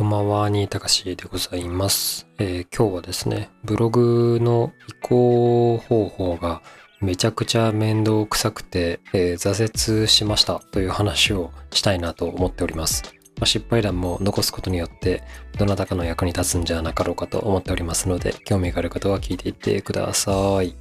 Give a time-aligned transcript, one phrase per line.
[0.00, 6.62] こんばんは、新高しでございます、えー今日はですね、ブログの移行方法が
[7.02, 13.02] めちゃくちゃ面倒くさくて、えー挫折しましたという話をしたいなと思っております。
[13.36, 15.22] まあ失敗談も残すことによって、
[15.58, 20.74] どなたかの役に立つんじゃなかろうかと思っておりますので、興味がある方は聞いていってください。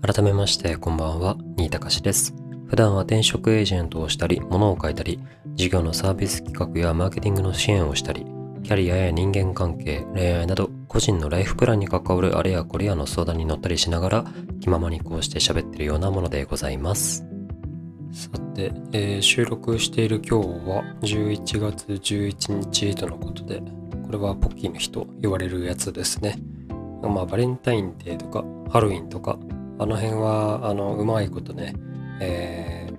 [0.00, 2.34] 改めまして、こんばんは、新高しです。
[2.66, 5.20] 普段は転職エージェントをしたり、物を書いたり、
[5.54, 8.26] 事業のサービス企画やマーケティングの支援をしたり、
[8.62, 14.24] キャリアや人間関係、恋愛など、個人のライフプランに関わるあれやこれやの相談に乗ったりしながら、
[14.60, 17.26] 気ままにこうして喋ってるようなものでございます。
[18.12, 23.60] さて、えー収録している今日は11月11日とのことで、
[24.06, 26.38] これはポッキーの日と言われるやつですね。
[27.02, 29.38] まあ、バレンタインデーとか、ハロウィンとか、
[29.78, 31.74] あの辺は、あの、うまいことね、
[32.20, 32.94] えー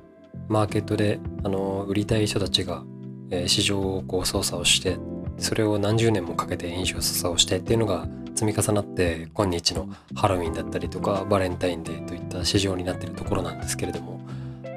[0.47, 2.83] マーケットであの売りたい人たちが、
[3.31, 4.97] えー市場をこう操作をして
[5.37, 14.19] それを何十年もかけて印象操作をしてっていうのが積み重なって今日のハロウィンだったりとかバレンタインデーといった市場になっているところなんですけれども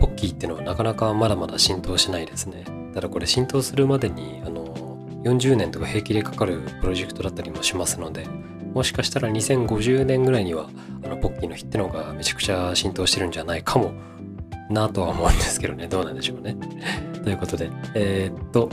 [0.01, 2.65] ポッキーっていうのはなかなかまだまだ浸透しないですね。
[2.95, 4.65] ただこれ浸透するまでにあの
[5.25, 8.27] 40年とか平気でかかるプロジェクトだったりもしますので
[8.75, 10.71] もしかしたら2050年ぐらいには
[11.05, 13.93] あのポッキーの日ってのがめちゃくちゃ浸透してるんじゃないかも
[14.71, 16.57] なとは思うんですけどね、どうなんでしょうね。
[17.25, 18.69] ということで、えーっと、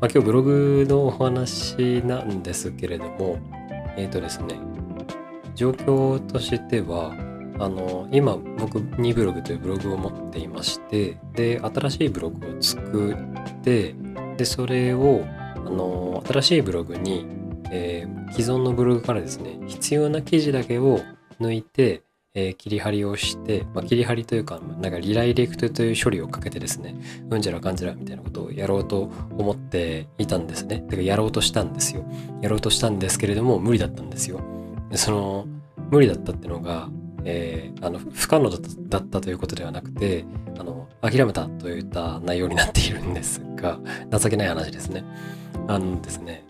[0.00, 3.38] まあ、今日ブログのお話なんですけれども、
[3.96, 4.56] えーっとですね、
[5.54, 7.14] 状況としては、
[7.58, 13.16] あの、今僕、ニブログというブログを持っていまして、で、新しいブログを作っ
[13.62, 13.94] て、
[14.36, 15.24] で、それを、
[15.56, 17.26] あの、新しいブログに、
[17.70, 21.00] えー既存のブログからですね、必要な記事だけを
[21.40, 22.02] 抜いて、
[22.34, 26.94] えー切り張りをして、まあ、切り張りというか、なんかリライレクトという処理をかけてですね、
[27.30, 30.80] うんじゃらかんじゃらみたいなことをやろうと思っていたんですね。
[30.88, 32.04] てかやろうとしたんですよ。
[32.42, 34.40] やろうとしたんですけれども、無理だったんですよ。
[34.90, 35.46] でその、
[35.90, 36.88] 無理だったってのが、
[37.24, 40.24] えーあの、不可能だっただったということではなくて、
[40.58, 43.78] あの、諦めたといった内容になっているんですが、
[44.16, 45.04] 情けない話ですね。
[45.66, 46.44] あのですね、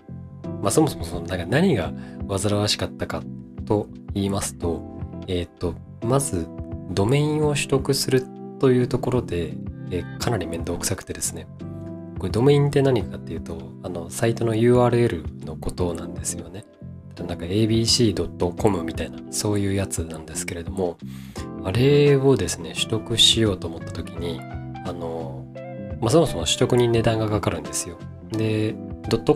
[0.62, 1.92] まあそもそもその、なんか何が
[2.28, 3.22] 煩わしかったか
[3.64, 4.97] と言いますと、
[5.28, 6.48] えっ、と、まず、
[6.90, 8.24] ドメインを取得する
[8.58, 9.54] というところで、
[9.90, 11.46] えーかなり面倒くさくてですね。
[12.18, 16.64] これドメインって何かっていうと、あの、サイトの URL のことなんですよね。
[17.26, 20.98] なんか abc.com みたいな、そういうやつなんですけれども、
[21.64, 24.40] あれをですね、取得しようと思った時に、
[24.84, 25.46] あの、
[26.00, 27.98] まあ、そもそも取得に値段がかかるんですよ。
[28.30, 28.74] で、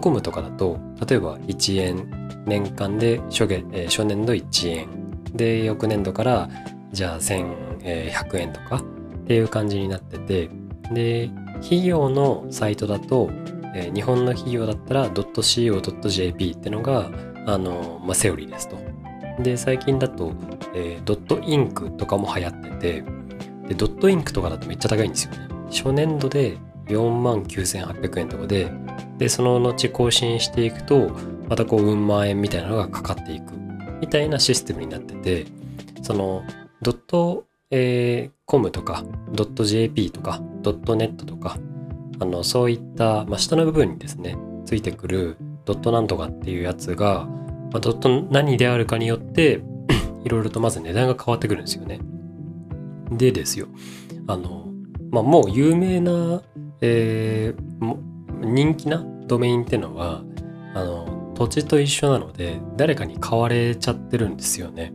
[0.00, 4.88] .com とかだと、例えば1円、年間で初月、えー初年度1円、
[5.34, 6.48] で、翌年度から、
[6.92, 8.82] じゃあ1100円とかっ
[9.26, 10.50] ていう感じになってて、
[10.92, 13.30] で、企業のサイトだと、
[13.74, 17.10] えー日本の企業だったら .co.jp ってのが、
[17.46, 18.76] あの、まあ、セオリーですと。
[19.42, 20.34] で、最近だと、
[20.74, 23.04] えー、ドットインクとかも流行ってて、
[23.68, 25.48] で、ドットインクとかだとめっちゃ高いんですよね。
[25.70, 28.70] 初年度で4万9800円とかで、
[29.18, 31.10] で、その後更新していくと、
[31.48, 33.52] またこう、うん万円みたいなのがかかっていく、
[34.12, 35.46] たいなシステムになってて、
[36.02, 36.42] その、
[36.82, 41.58] ドット、えー、コムとか、ドット JP とか、ドットネットとか、
[42.20, 44.36] あの、そういった、まあ、下の部分にですね、
[44.66, 47.26] ついてくるドットなんとかっていうやつが、
[47.72, 49.62] まあ、ドット何であるかによって、
[50.24, 51.98] いろいろとまず値段が変わってくるんですよね。
[53.10, 53.66] でですよ、
[54.26, 54.66] あの、
[55.10, 56.42] まあ、もう有名な、
[56.80, 58.12] えー
[58.44, 60.22] 人気なドメインってのは、
[60.74, 64.92] あの、土地と一緒なので、誰かに買われちゃってるんですよね。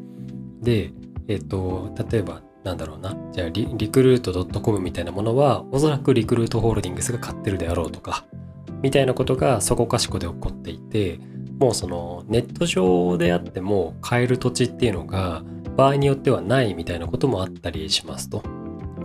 [0.62, 0.94] で、
[1.28, 8.26] えっ、と、例えば、なんだろうな、じゃあリ、リクルート .com みたいなものは、おそらくリクルートホールディングスが買ってるであろうとか、
[8.82, 11.20] みたいなことがそこかしこで起こっていて、
[11.60, 15.44] もうそのネット上であっても買える土地っていうのが
[15.76, 18.44] 場合によってはないみたいなこともあったりしますと。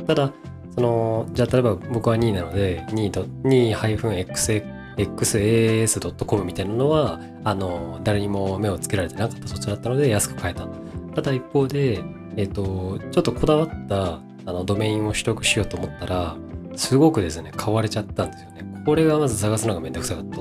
[0.07, 0.33] ただ、
[0.75, 10.67] その、じゃあ例えば僕は2位なので2位と 2-xx、xas.com みたいなのは、あの、誰にも目をつけられてなかった土地だったので安く買えた。
[11.15, 12.03] ただ一方で、
[12.37, 16.37] えっ、と、ちょっとこだわったあのドメインを取得しようと思ったら、
[16.77, 18.65] すごくですね、買われちゃったんですよね。
[18.87, 20.37] これがまず探すのがめんどくさかった。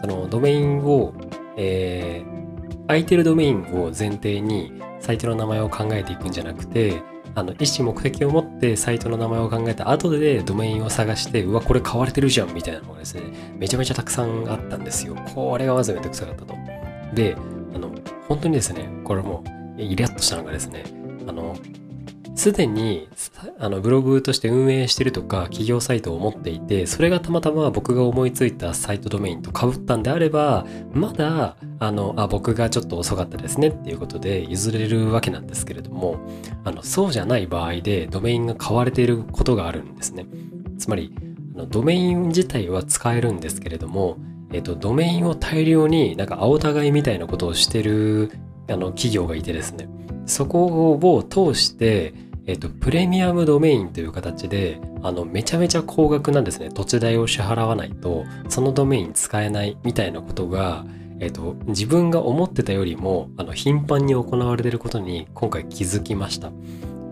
[0.00, 1.14] そのドメインを、
[1.56, 2.32] えー
[2.92, 7.02] 空いてるドメインを前提にサイトの名前を考えていくんじゃなくて、
[7.34, 13.22] あの、意思目的を持ってサイトの名前を考えた後でドメインを探して、うわ、これ買われてるじゃんみたいなのがですね、
[13.56, 15.14] めちゃめちゃたくさんあったんですよ。
[15.34, 16.54] これがまずめんどくさかったと。
[17.14, 17.36] で、
[17.74, 17.90] あの、
[18.28, 19.42] 本当にですね、これも、
[19.78, 20.84] イラッとしたのがですね、
[21.26, 21.56] あの、
[22.34, 23.08] すでに
[23.58, 36.16] あのブログとして運営してるとか企業サイトを持っていてそれがたまたま僕が思いついたサイトドメインと被ったんであればまだあのあ僕がちょっと遅かったですねっていうことで譲れるわけなんですけれども
[36.64, 40.26] あのそうじゃない場合でドメインが買われていることがあるんですね。
[40.78, 41.14] つまり
[41.54, 44.16] あのドメイン自体は使えるんですけれども
[44.52, 48.30] えっと、ドメインを大量になんか青互いみたいなことをしてる
[48.68, 49.88] あの企業がいてですね。
[50.26, 52.14] そこを通して、
[52.46, 56.70] えっと、プレミアムドメインという形であのめちゃめちゃ高額なんですね。
[56.70, 60.84] 土地代を支払わないとそのドメイン使えないみたいなことが、
[61.20, 66.50] えっと、自分が思ってたよりもあの頻繁に行われていることに今回気づきました。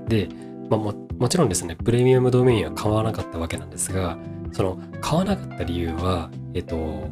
[0.08, 0.28] で、
[0.68, 4.18] まあ、ももちろんですねプレミアムドメインは買わなかったわけなんですが
[4.52, 7.08] その買わなかった理由はえっと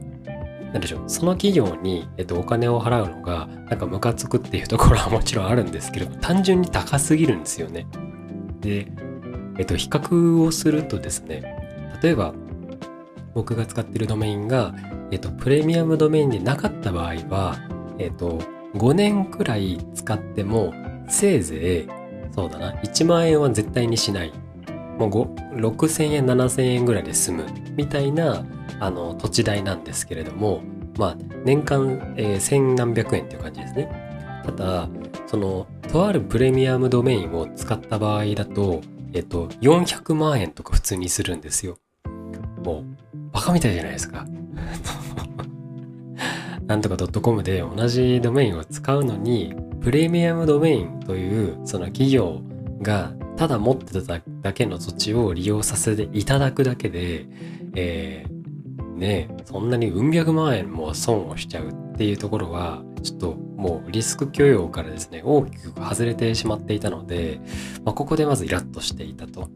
[0.73, 7.87] なんでしょう、その企業に、えっと、お金を払うのが、なんかムカつくっていうところはもちろんあるんですけど、単純に高すぎるんですよね。
[8.61, 8.89] で、
[9.59, 11.43] えっと、比較をするとですね、
[12.03, 12.35] 例えば、
[13.35, 14.75] 僕が使ってるドメインが、
[15.11, 17.57] えっと、プレミアムドメインでなかった場合は、
[17.99, 18.39] えっと、
[18.75, 20.75] 5年くらい使っても、
[21.09, 21.89] せいぜい、
[22.35, 24.33] そうだな、1万円は絶対にしない。
[24.99, 25.11] もう
[25.57, 27.47] 6000円、7000円ぐらいで済む。
[27.77, 28.45] みたいな、
[28.81, 30.61] あの土地代なんですけれども、
[30.99, 34.43] まあ、年間、えー、千何百円っていう感じですね。
[34.45, 34.89] ただ、
[35.27, 41.79] その、とあるプレミアムドメインを使った場合だと、えっと、400万円とか普通にするんですよ。
[42.65, 42.85] もう、
[43.33, 44.27] バカみたいじゃないですか。
[46.67, 52.41] なんとか .com で同じドメインを使うのに、プレミアムドメインというその企業
[52.83, 57.27] がただ持ってただけの土地を利用させていただくだけで、
[57.77, 67.41] えー、ねそんなにうん百万円も損をしちゃうっていうところはちょっともうリスク許容からですね大きく外れてしまっていたので、
[67.85, 69.49] まあ、ここでまずイラッとしていたと。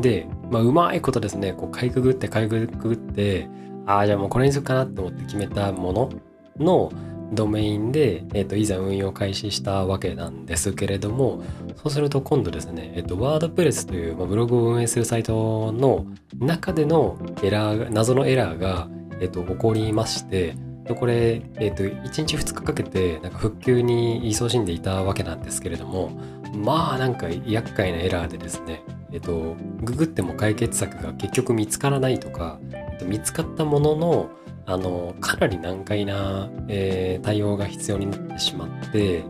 [0.00, 3.48] で、まあ、うまいことですねこうかいくぐってかいくぐって
[3.84, 6.10] ああじゃあもうこれにするかなって思って決めたもの
[6.58, 6.92] の
[7.32, 11.42] ドメインで、えーと、いざ運用開始したわけなんですけれども
[11.76, 16.06] そうすると今度ですね、えーと、ワードプレスという、まあ、ブログを運営するサイトの
[16.38, 18.88] 中でのエラー謎のエラーが、
[19.20, 26.10] えーと、起こりましてでこれ、えー、と1日2日かけてなんか復旧に勤しんでいたわけなんですけれども
[26.54, 28.82] まあなんか厄介なエラーでですね
[29.12, 34.30] えっ、とググっても解決策が結局見つからないとか、えー、と見つかったものの
[34.66, 39.24] あのかなり難解な、えー、対応が必要になってしまって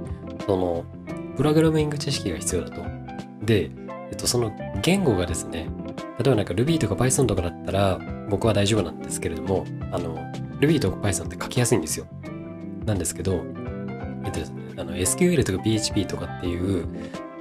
[0.47, 0.85] その
[1.37, 2.83] プログラミング知識が必要だと。
[3.45, 3.71] で、
[4.11, 4.51] えっと、その
[4.83, 5.69] 言語がですね
[6.19, 8.01] 例えばなんか Ruby とか Python とかだったら
[8.31, 10.17] 僕は大丈夫なんですけれどもあの
[10.61, 12.07] Ruby とか Python って書きやすいんですよ。
[12.87, 13.45] なんですけど、
[14.25, 16.87] えっとですね、あの SQL とか PHP とかっていう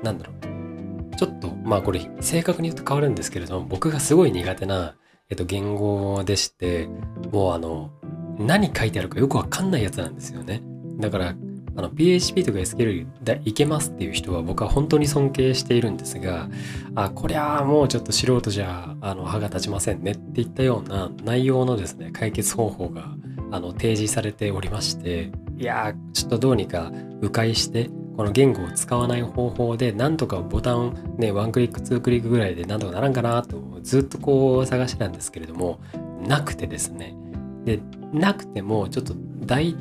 [0.04, 4.96] なんだろうちょっとまあこれ正確に言うと変わるんですけれども僕がすごい苦手な
[5.30, 6.88] えっと、言語でして、
[7.32, 7.92] もうあの、
[8.38, 10.62] 何書いてあるかよくわかんないやつなんですよね。
[11.00, 11.36] だから、
[11.78, 16.48] あの PHP とか SQL でいけますっていう人は僕は本当に尊敬しているんですが、
[16.96, 23.14] あ、こりゃあもうちょっと素人じゃあの歯が立ちませんねっていったような内容のですね、解決方法が
[23.52, 35.80] あの提示されておりまして、いやー、ちょっとどうにか迂回して、この言語を使わない方法でなんとかボタンねワンクリックツークリックぐらいでなんとかならんかなとずっとこう探してたんですけれども
[36.26, 37.16] なくてですね。
[37.66, 37.80] で
[38.14, 39.76] なくてもちょっと代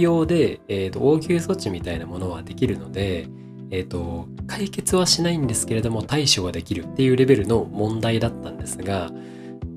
[0.00, 3.28] 用で、えーと、応急措置みたいなものはできるので、
[3.70, 9.10] えーと、解決はしないんですけれども対処ができるっていうレベルの問題だったんですが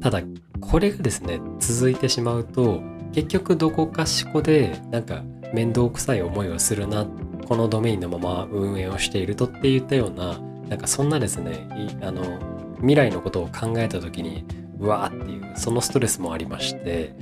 [0.01, 0.22] ただ
[0.60, 2.82] これがですね続いてしまうと
[3.13, 7.08] 結局どこかしこでなんか面倒くさい思いをするなっ
[7.51, 10.39] このドメインのまま運営をしているとって言ったような
[10.70, 11.67] なんかそんなですね
[12.01, 12.39] あの
[12.77, 14.46] 未来のことを考えた時に
[14.79, 17.13] うわーっていうそのストレスもありまして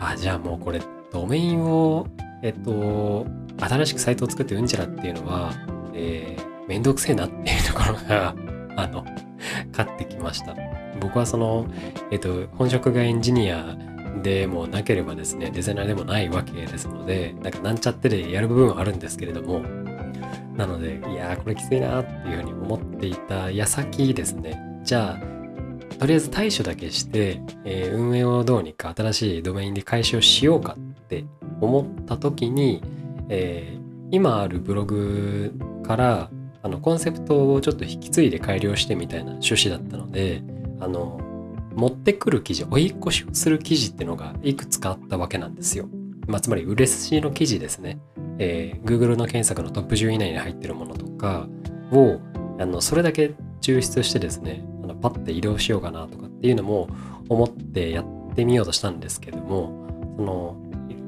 [0.00, 2.08] あじゃあもうこれドメインを
[2.42, 3.24] えっと
[3.60, 5.52] 新しくサイトを作ってうんちゃらっていうのは、
[5.94, 8.34] えー、めんどくせえなっていうところが
[8.74, 9.04] あの
[9.70, 10.56] 勝ってきました。
[11.00, 11.66] 僕はその
[12.10, 13.76] えっと本職がエンジニア
[14.22, 19.60] でもなければですね、デザイナーでもないわけですので、なんかなんちゃってでやる部分はあるんですけれども、
[20.56, 25.32] なので、いやー、これきついなっていうふうに思っていた矢先ですね、じゃあ、
[25.98, 31.24] とりあえず対処だけして、えー、運営をどうにか新しいドメインで開始をしようかって
[31.60, 32.82] 思った時に、
[33.28, 35.54] えー、今あるブログ
[35.84, 36.30] から
[36.62, 40.42] あのコンセプトをちょっと引き継いで改良してみたいな趣旨だったので
[40.80, 41.20] あの
[41.74, 45.88] 持ってくる記事追い越しをする記事っていうのがいくつかあったわけなんですよ。
[46.26, 48.00] まあ、つまり嬉しいの記事ですね。
[48.38, 51.48] えー、Google の検索のトップ10以内に入ってるものとか
[51.90, 52.20] を
[52.58, 56.88] あのそれだけ抽出してですねあのパッて移動しようかなとかっていうのも
[57.28, 59.86] 思ってやってみようとしたんですけども
[60.16, 60.56] その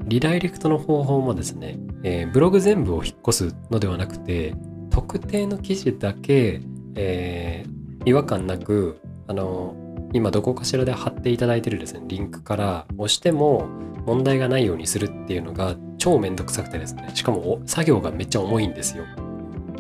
[0.06, 4.54] リダイレクトの方法もですね、えー、ブログ全部を引っ越すのではなくて
[4.90, 6.61] 特定の記事だけ、
[6.94, 9.75] えー、違和感なくあの
[10.14, 13.66] 今どこかしらで貼っていただいてるですねリンクから押しても
[14.06, 17.11] 問題がないようにするっていうのが超めんどくさくてですね。
[17.14, 19.04] しかも作業がめっちゃ重いんですよ。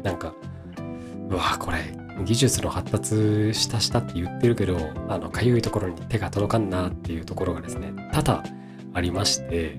[0.02, 0.34] なんか
[1.30, 1.78] うわこれ
[2.24, 4.76] 技術の発達したしたって言ってるけど
[5.08, 8.42] あのかゆいところに手が届かんなっていうところがですね多々
[8.92, 9.78] ありまして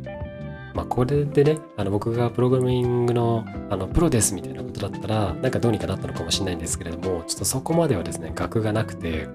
[0.73, 9.27] まあこれでねあの僕がプログラミングのあのプロですみたいなことだったらなんかどうにかなったのかもしれないんですけれどもちょっとそこまではですね額がなくて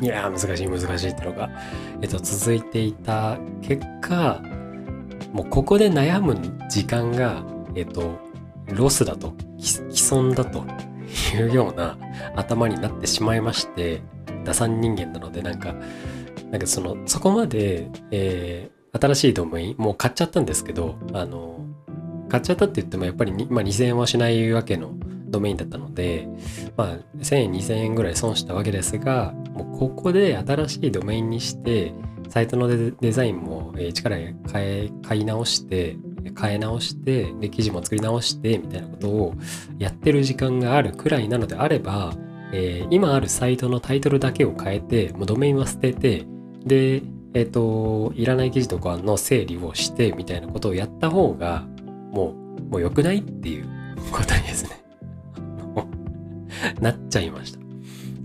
[0.00, 1.50] いやー難しい難しいってのが、
[2.02, 4.42] えっと、続いていた結果
[5.32, 6.36] もうここで悩む
[6.68, 7.42] 時間が
[7.74, 8.18] えっと
[8.68, 10.64] ロスだと既存だと
[11.34, 11.96] いうような
[12.34, 14.02] 頭になってしまいまして、
[14.44, 15.74] 打算人間なのでなんか、
[16.50, 21.64] なんかその、そこまで、えー、新しいドメイン、もう買っちゃったんですけど、あの、
[22.28, 24.94] 買っちゃったって言ってもやっぱり、まあ、2000円はしないわけの
[25.28, 26.28] ドメインだったので、
[26.76, 31.92] まあ、1000円、2000円ぐらい損したわけですが、もうここで新しいドメインにして、
[32.28, 35.96] サイトのデザインも一から変え、買い直して、
[36.38, 39.34] 変え直してで記事も作り直してみたいなことを
[39.78, 42.12] やってる時間があるくらいなのであれば、
[42.52, 46.26] えー、今あるサイトのタイトルだけを変えてもうドメインは捨てて
[46.64, 47.02] で
[47.34, 51.66] えっ、ー、といらない記事とかの整理をしてみたいなことをやった方が
[52.12, 53.66] もうもう良くないっていう
[54.10, 54.85] ことですね。
[56.80, 57.60] なっちゃいました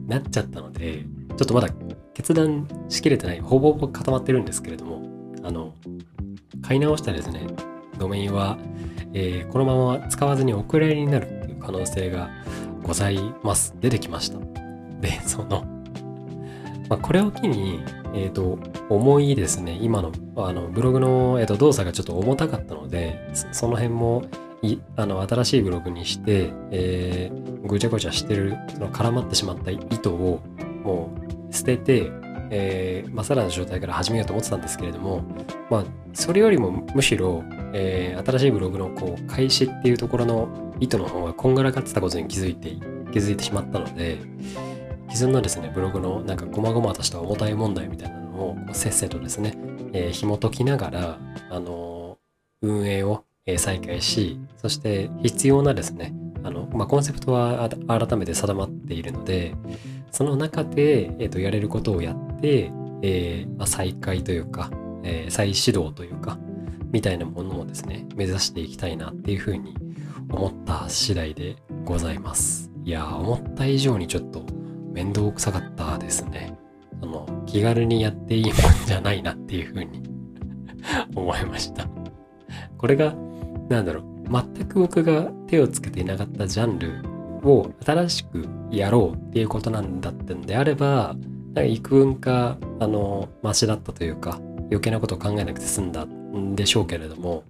[0.08, 1.70] なっちゃったのでちょっとまだ
[2.14, 5.02] 決断しきれてないほぼほぼ固まってるんですけれども
[5.44, 5.74] あの
[6.62, 7.48] 買い直したらですね
[7.98, 8.58] ドメインは、
[9.14, 12.30] えー、このまま使わずにお蔵入りになるっていう可能性が
[12.82, 13.76] ございます。
[13.80, 14.40] 出てきました。
[15.00, 15.64] で、その、
[16.90, 17.80] まあ、これを機に、
[18.14, 18.60] えっ、ー、と、
[18.90, 24.24] 重いですね、今のあのブログの、えーと、動作がちょっと重たかったので、その辺も
[24.96, 30.42] あの新しいブログにして、えー、ぐちゃぐちゃしてる、その絡まってしまった糸を
[30.84, 31.12] も
[31.50, 32.12] う捨てて、
[32.52, 35.24] えー、ま、さらな状態から始めようと思ってたんですけれども、
[35.70, 42.72] まあ、それよりもむしろ、えー、新しいブログのこう開始っていうところの意図の方がこんがらがってたことに気づいて
[43.12, 44.20] 気づいてしまったので
[45.14, 49.56] 既存のですねブログのなんか細々とした重たい問題みたいなのをせっせとですね、
[49.94, 52.18] えー、紐解きながら、あの、
[52.62, 53.24] 運営を
[53.58, 59.56] 再開しそして必要なですねあの、まあ、コンセプトは改めて定まっているので
[60.12, 62.72] その中で、えーと、やれることをやって、
[63.02, 64.70] えーまあ、再開というか、
[65.04, 66.38] えー、再始動というか
[66.92, 69.76] みたいなものをですね、目指していきたいなっていうふうに
[70.30, 71.56] 思った次第で
[71.86, 72.70] ございます。
[72.84, 74.44] いや思った以上にちょっと
[74.92, 76.58] 面倒くさかったですね。
[77.00, 78.54] その、気軽にやっていいもん
[78.86, 80.04] じゃないなっていうふうに
[81.16, 81.88] 思いました。
[82.78, 83.16] これが、
[83.72, 87.04] なんだろう、全く僕が手をつけていなかったジャンル
[87.44, 91.16] を新しくやろうっていうことなんだってんであれば、
[91.54, 94.40] なんか幾分か、あの、マシだったというか、
[94.72, 97.44] 余計なことを考えなくて済んだんでしょうけれども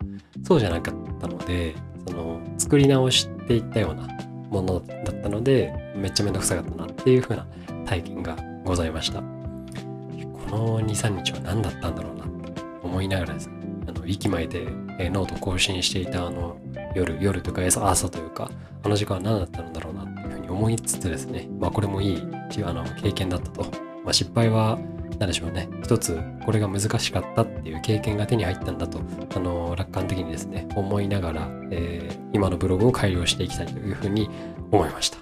[0.43, 1.75] そうじゃなかったので
[2.07, 4.07] その作り直していったような
[4.49, 7.45] ものだったのでめっちゃめんどくさかったなっていう風な
[7.85, 8.35] 体験が
[8.65, 9.21] ございました。
[9.21, 13.60] この23日は何だったんだろうなって思いながらですね。
[14.01, 14.67] の息巻いて、
[14.99, 16.57] えノート更新していたあの
[16.95, 18.49] 夜夜というか朝というか
[18.83, 21.47] あの時間は何だったんだろうなっていうふうに思いつつですね。
[21.59, 22.21] まあこれもいい
[22.63, 23.63] あの経験だったと、
[24.03, 24.77] まあ、失敗は
[25.19, 28.99] なんでしょうね、一つこれが難しかったっていう経験が手に入ったんだと、
[29.35, 34.29] あの楽観的にですね、思いながら、えー、今のブログを改良していきたいというふうに
[34.71, 35.19] 思いました。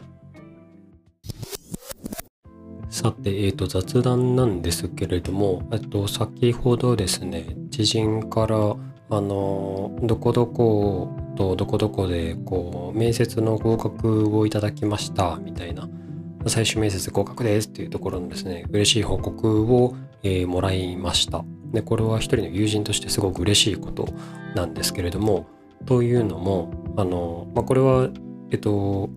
[2.89, 7.45] さて、えーと、雑談なんですけれども、えっと、先ほどですね、
[7.79, 8.75] 知人から、
[9.11, 15.87] あの、どこどことどこどこで、こう、面接の合格をいただきました、みたいな
[16.47, 21.45] 最終面接合格ですっていうところのですね、嬉しい報告を、えー、もらいました。
[21.71, 24.09] で、これは一人の友人としてすごく嬉しいこと
[24.55, 25.47] なんですけれども、
[25.85, 28.09] というのも、あの、まあ、これは、
[28.51, 29.09] えっと、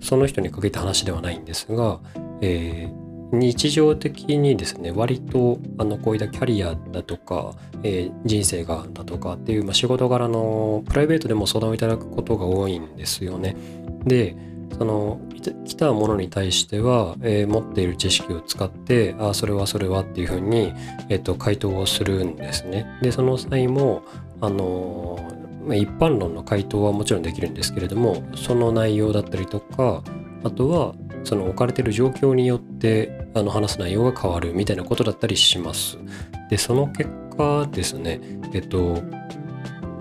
[0.00, 2.00] その人にかけた話ではないんですが、
[2.42, 2.99] えー、
[3.32, 13.56] 日常的にですね、割と、あの、こういったキャリアだとか、えー、人生がだとかっていう、まあ、仕事柄のプライベートでも相談をいただくことが多いんですよね。
[14.04, 14.36] で、
[14.76, 15.20] その
[15.66, 20.72] 来たものに対しては、えー、持っている知識を使ってああそれはそれはっていうふうに、
[21.08, 22.86] えーと、回答をするんですね。
[23.02, 24.02] でその際も
[24.40, 30.02] あのー、一般論の回答はもちろんできるんですけれどもその内容だったりとか
[30.44, 35.98] あとはその置かれてる状況によってあの話す内容が変わるみたいなことだったりします。
[36.48, 38.20] でその結果ですね
[38.52, 39.02] えっと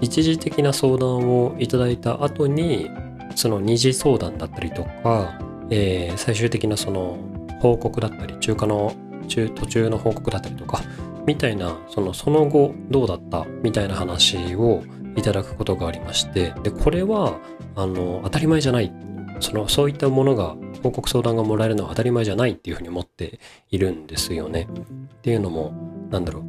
[0.02, 2.90] 一時的な相談をいただいた後に
[3.36, 7.18] その二次相談だったりとか、えー、最終的なその
[7.62, 8.94] 報告だったり中華の
[9.28, 10.82] 中途中の報告だったりとか
[11.26, 14.82] みたいなそのその後どうだったみたいな話を
[15.16, 17.40] いただくことがありましてでこれは
[17.76, 18.92] あの当たり前じゃない
[19.40, 24.68] そのそういったものが報告相談がもらえるのは当たり前じゃないっていうふうに思っているんですよね。
[25.16, 25.74] っていうのも
[26.10, 26.44] なんだろう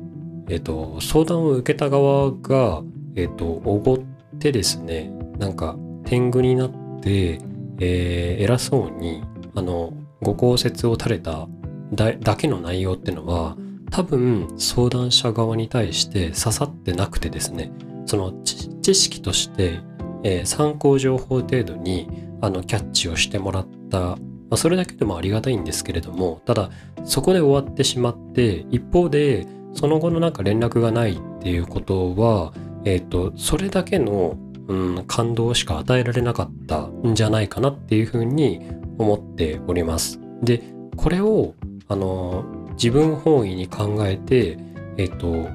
[0.49, 2.83] えっ、ー、と相談を受けた側が
[3.17, 3.99] えっ、ー、とおごっ
[4.39, 7.41] てですねなんか天狗になって、
[7.81, 9.23] えー、偉そうに
[9.55, 11.49] あのご公説を垂れた
[11.93, 13.57] だけの内容っていうのは
[13.91, 17.73] 多分相談者側に対して刺さってなくてですね
[18.07, 19.81] その知識として、
[20.23, 22.09] えー、参考情報程度に
[22.41, 24.17] あのキャッチをしてもらった、ま
[24.53, 26.71] あ、それだけでもありがたいんですけれどもただ
[27.05, 32.53] そこで終わってしまって一方でその後のなんか連絡がないっていうことは、
[32.85, 38.61] えっ、ー、とそれだけの、うん、感動しか与えられなかったんじゃないかなっていうふうに
[38.99, 40.21] 思っております。
[40.43, 40.63] で
[40.97, 41.55] これを
[41.89, 44.59] あの自分本位に考えて
[45.00, 45.49] えっと、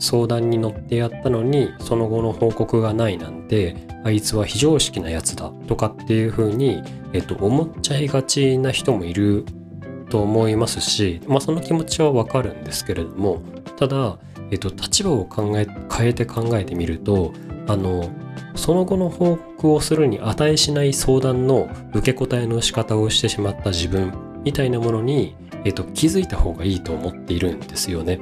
[0.00, 6.82] 相談に乗ってやったのにその後の報告がないなんてあいつは非常識なやつだとかっていうふうに、
[7.12, 9.44] えっと、思っちゃいがちな人もいる
[10.08, 13.42] と思いますし、まあ、その気持ちはわかるんですけれども
[13.76, 14.18] ただ、
[14.50, 17.32] えっと、立場を考え変えて考えてみると
[17.68, 18.10] あの
[18.56, 28.18] その後の報告をするに値しない相談の受け答えの仕方をしてしまった自分みたいなものに、えっと、気づいた方がいいと思っているんですよね。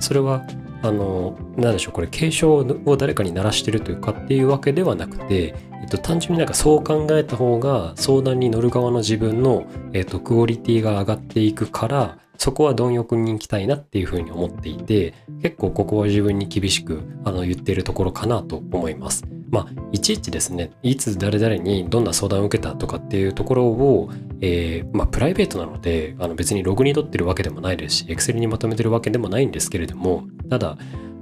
[0.00, 0.44] それは
[0.82, 19.24] あの何でしょうこれ継承を誰かに鳴らしてるというかっていうわけではなくて、えっと、単純になんかそう考えた方が相談に乗る側の自分の、えっと、クオリティが上がっていくからそこは貪欲に行きたいなっていうふうに思っていて結構ここは自分に厳しくあの言っているところかなと思います。
[19.50, 24.10] まあ、いちいちですね、いつ誰々にどんな相談を受けたとかっていうところを、
[24.40, 30.78] えー、まあ、プライベートなので、あの別にログに取ってるわけでもないですし、Excel にまとめてるわけでもないんですけれども、ただ、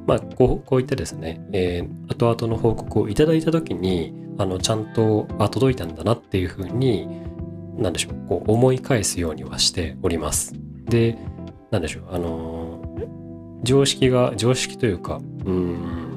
[0.06, 7.08] まあ、こうこういったですね、えー、後々の報告をいただいたときに、あの、ちゃんと、あ、届いたんだなっていうふうに、
[7.76, 10.54] なんでしょう、こう思い返すようにはしております。
[10.86, 11.16] で、
[11.70, 13.08] なんでしょう、あのー、
[13.62, 16.07] 常識が、常識というか、うん、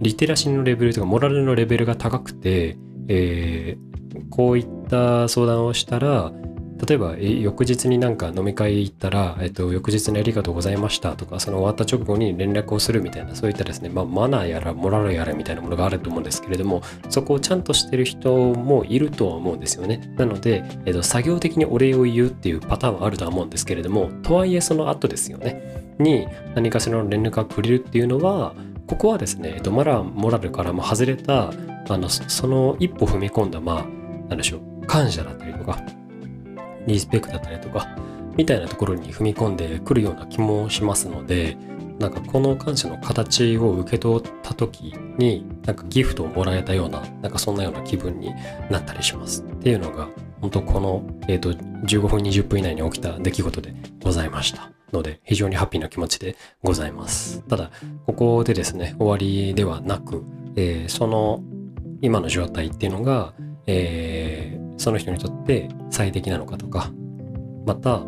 [0.00, 2.76] リテラシーのレベルとかモラルのレベルが高くて、
[3.08, 6.32] えー、こういった相談をしたら
[6.86, 20.12] 例えば翌日になんか飲み会行ったら、えっと、翌日にありがとうございましたとかその終わった直後に連絡をするみたいなそういったですね、まあ、マナーやらモラルやらみたいなものがあると思うんですけれどもそこをちゃんとしてる人もいるとは思うんですよね。
[20.16, 25.94] なので、えっと、作業的にお礼を言うっていうパターンはあるとは思うんですけれどもとはいえその後ですよね。
[25.98, 26.26] に
[26.56, 28.54] 何かしらの連絡がくれるっていうのは
[28.86, 31.52] ここはですね、えっと、マラモラルからも外れた
[31.88, 33.86] あのその一歩踏み込んだまあ
[34.28, 35.82] 何でしょう感謝だったりとか
[36.86, 37.96] リスペクトだったりとか
[38.36, 41.56] みたいなところに踏み込んでくるような気もしますので
[41.98, 48.32] なんかこの感謝の形を受け取った時になんかギフトをもらえたようななんかそんなような気分に
[48.70, 49.42] なったりします。
[49.42, 50.08] っていうのが
[50.40, 54.81] 本当この、えーと、15分20分以内に起きた出来事でございました。
[54.92, 57.42] ので非常にハッピーな気持ちでございます。
[57.48, 57.70] ただ
[58.06, 60.24] ここでですね終わりではなく、
[60.56, 61.42] えー、その
[62.00, 63.32] 今の状態っていうのが、
[63.66, 66.90] えー、その人にとって最適なのかとか
[67.66, 68.02] また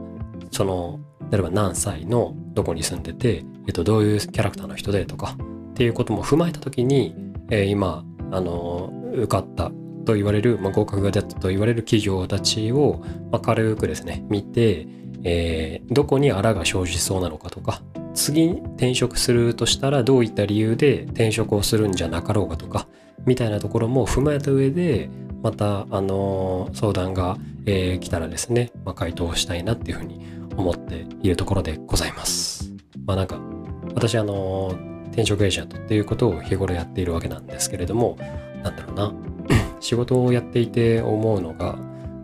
[0.51, 5.37] その例えば何歳のどこに住んでて、えっと、どういうキャラクターの人でとか
[5.73, 7.15] っていうことも踏まえた時に、
[7.51, 9.71] えー、今あの受かった
[10.05, 14.87] と言われる、まあ、合格が出たと言われる企業たちを、まあ、軽くですね見て、
[15.25, 17.83] えー、どこにあらが生じそうなのかとか
[18.15, 22.87] 次転職するとしたらどういった理由で転職をするんじゃなかろうかとか
[23.25, 25.09] みたいなところも踏まえた上で
[25.43, 30.21] また、あのー、相談が、えー、来たらですね、まあ、回答したいなっていうふうに
[30.57, 32.73] 思っているところでございます。
[33.05, 33.39] まあなんか
[33.95, 38.17] 私あのー、転職エージェントっていうことを日頃やっているわけなんですけれども
[38.63, 39.13] なんだろうな
[39.81, 41.79] 仕事をやっていて思うのが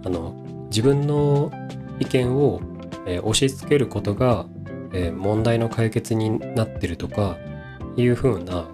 [0.04, 0.34] あの
[0.70, 1.52] 自分の
[1.98, 2.62] 意見を、
[3.10, 4.46] えー、押し付けることが、
[4.92, 7.36] えー、問題の解決になってるとか
[7.96, 8.68] いうふうな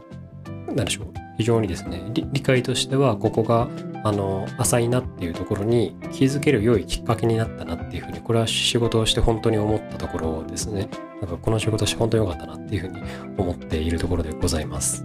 [0.66, 1.06] 何でしょう
[1.38, 3.68] 非常にですね理解としてはここが
[4.04, 10.88] あの浅いなっていうところに気づける良いきっかけになったなっていうふうにこれは仕事をして本当に思ったところですね。
[11.20, 13.00] なんかこの仕事して本当に良かったなっていうふうに
[13.38, 15.04] 思っているところでございます。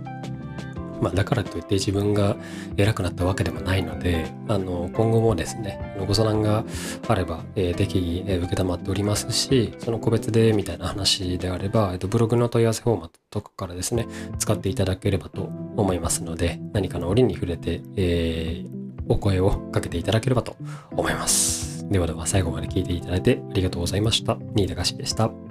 [1.01, 2.37] まあ、だからといって自分が
[2.77, 6.63] 偉くなったわけでもないので、あの、今後もですね、ご相談が
[7.07, 14.07] あれば、えー、適宜、えー、受けたまっておりますし、その個別でみたいな話であれば、えっと、ブログの問い合わせフォーマットとかからですね、
[14.39, 15.43] 使っていただければと
[15.75, 20.55] 思いますので、何かの折に触れて、えー、お声をかけていただければと
[20.91, 21.87] 思います。
[21.89, 24.37] ではでは最後まで聞いていただいてありがとうございました。
[24.55, 25.50] 新高氏でした。